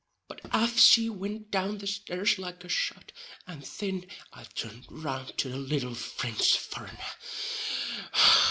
But 0.27 0.41
aff 0.51 0.79
she 0.79 1.11
wint 1.11 1.51
down 1.51 1.77
the 1.77 1.85
stairs 1.85 2.39
like 2.39 2.63
a 2.63 2.69
shot, 2.69 3.11
and 3.45 3.63
thin 3.63 4.07
I 4.33 4.45
turned 4.45 4.87
round 4.89 5.37
to 5.37 5.49
the 5.49 5.57
little 5.57 5.93
Frinch 5.93 6.57
furrenner. 6.57 7.11